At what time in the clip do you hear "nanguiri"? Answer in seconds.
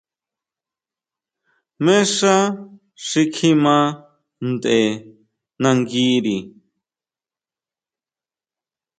5.61-6.37